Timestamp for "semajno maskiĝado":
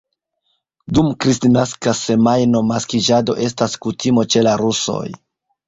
1.99-3.37